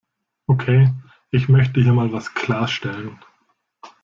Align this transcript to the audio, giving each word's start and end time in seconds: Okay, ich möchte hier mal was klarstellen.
Okay, 0.47 0.89
ich 1.29 1.47
möchte 1.47 1.79
hier 1.79 1.93
mal 1.93 2.11
was 2.11 2.33
klarstellen. 2.33 3.19